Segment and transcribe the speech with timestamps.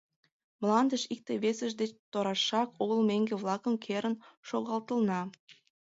[0.61, 4.15] Мландыш икте-весышт деч торашак огыл меҥге-влакым керын
[4.47, 5.21] шогалтылна.